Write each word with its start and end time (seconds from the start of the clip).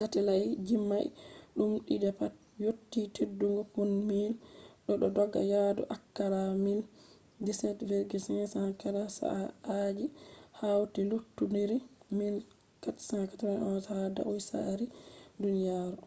satelait 0.01 0.51
jimai 0.67 1.03
dum 1.55 1.71
di'di 1.85 2.09
pat 2.17 2.33
yotti 2.63 3.01
teddugo 3.15 3.61
pound 3.73 3.93
1000 4.09 4.33
bo 4.85 4.91
do 5.01 5.07
dogga 5.17 5.41
yadu 5.53 5.83
akalla 5.95 6.41
mil 6.65 6.81
17,500 7.45 8.79
kala 8.81 9.01
saa'aaji 9.19 10.05
hauti 10.59 11.01
lukkindiri 11.11 11.77
mil 12.17 12.35
491 12.83 13.89
ha 13.91 13.97
dau 14.17 14.33
sarari 14.49 14.87
duniyaro 15.41 15.97